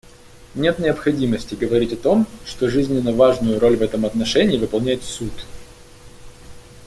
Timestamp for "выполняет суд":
4.57-5.31